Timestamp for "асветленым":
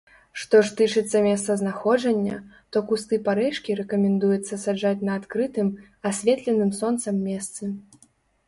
6.13-6.71